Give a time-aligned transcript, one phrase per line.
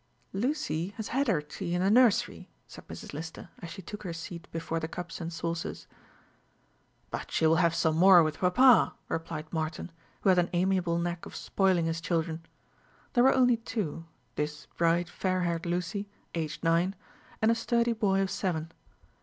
[0.33, 3.13] "Lucy has had her tea in the nursery," said Mrs.
[3.13, 5.85] Lister, as she took her seat before the cups and saucers.
[7.11, 9.91] "But she will have some more with papa," replied Martin,
[10.21, 12.43] who had an amiable knack of spoiling his children.
[13.13, 16.95] There were only two this bright fair haired Lucy, aged nine,
[17.39, 18.71] and a sturdy boy of seven.